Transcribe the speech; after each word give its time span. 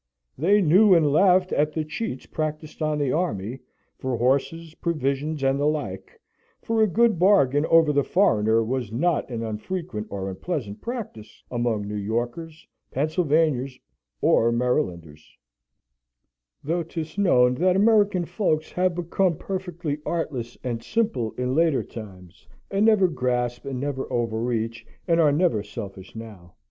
They 0.35 0.63
knew 0.63 0.95
and 0.95 1.11
laughed 1.13 1.51
at 1.51 1.73
the 1.73 1.83
cheats 1.85 2.25
practised 2.25 2.81
on 2.81 2.97
the 2.97 3.11
army, 3.11 3.59
for 3.99 4.17
horses, 4.17 4.73
provisions, 4.73 5.43
and 5.43 5.59
the 5.59 5.67
like; 5.67 6.19
for 6.59 6.81
a 6.81 6.87
good 6.87 7.19
bargain 7.19 7.67
over 7.67 7.93
the 7.93 8.03
foreigner 8.03 8.63
was 8.63 8.91
not 8.91 9.29
an 9.29 9.43
unfrequent 9.43 10.07
or 10.09 10.27
unpleasant 10.27 10.81
practice 10.81 11.43
among 11.51 11.87
New 11.87 11.93
Yorkers, 11.97 12.67
Pennsylvanians, 12.89 13.77
or 14.21 14.51
Marylanders; 14.51 15.37
though 16.63 16.81
'tis 16.81 17.19
known 17.19 17.53
that 17.53 17.75
American 17.75 18.25
folks 18.25 18.71
have 18.71 18.95
become 18.95 19.37
perfectly 19.37 19.99
artless 20.03 20.57
and 20.63 20.81
simple 20.81 21.31
in 21.33 21.53
later 21.53 21.83
times, 21.83 22.47
and 22.71 22.87
never 22.87 23.07
grasp, 23.07 23.65
and 23.65 23.79
never 23.79 24.11
overreach, 24.11 24.83
and 25.07 25.19
are 25.19 25.31
never 25.31 25.61
selfish 25.61 26.15
now. 26.15 26.55